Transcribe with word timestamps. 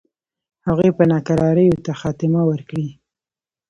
هغوی 0.67 0.89
به 0.97 1.03
ناکراریو 1.13 1.81
ته 1.85 1.91
خاتمه 2.01 2.41
ورکړي. 2.49 2.87